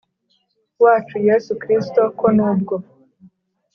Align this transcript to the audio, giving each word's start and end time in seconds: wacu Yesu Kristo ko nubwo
wacu 0.83 1.15
Yesu 1.27 1.51
Kristo 1.61 2.01
ko 2.19 2.27
nubwo 2.35 2.75